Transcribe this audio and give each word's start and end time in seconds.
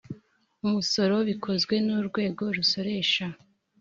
umusoro 0.65 1.15
bikozwe 1.29 1.75
n 1.85 1.87
urwego 1.99 2.43
rusoresha 2.55 3.25